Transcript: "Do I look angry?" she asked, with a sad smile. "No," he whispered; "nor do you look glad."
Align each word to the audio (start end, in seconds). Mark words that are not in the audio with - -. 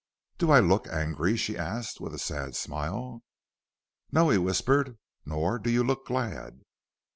"Do 0.39 0.49
I 0.49 0.59
look 0.61 0.87
angry?" 0.87 1.37
she 1.37 1.55
asked, 1.55 2.01
with 2.01 2.11
a 2.11 2.17
sad 2.17 2.55
smile. 2.55 3.21
"No," 4.11 4.29
he 4.31 4.39
whispered; 4.39 4.97
"nor 5.27 5.59
do 5.59 5.69
you 5.69 5.83
look 5.83 6.07
glad." 6.07 6.61